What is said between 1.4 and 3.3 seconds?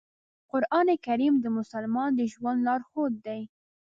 د مسلمان د ژوند لارښود